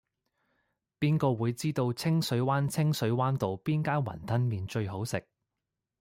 [0.99, 5.23] 邊個會知道清水灣清水灣道邊間雲吞麵最好食